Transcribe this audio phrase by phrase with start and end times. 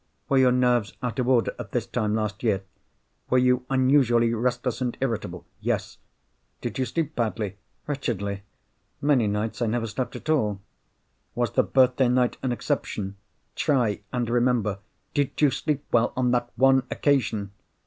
[0.29, 2.63] "Were your nerves out of order, at this time last year?
[3.29, 5.99] Were you unusually restless and irritable?" "Yes."
[6.59, 8.41] "Did you sleep badly?" "Wretchedly.
[8.99, 10.59] Many nights I never slept at all."
[11.35, 13.15] "Was the birthday night an exception?
[13.55, 14.79] Try, and remember.
[15.13, 17.51] Did you sleep well on that one occasion?"